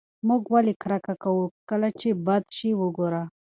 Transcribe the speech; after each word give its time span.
موږ 0.27 0.41
ولې 0.53 0.73
کرکه 0.81 1.13
کوو 1.23 1.45
کله 1.69 1.89
چې 1.99 2.09
بد 2.25 2.43
شی 2.55 2.69
وګورو؟ 2.75 3.23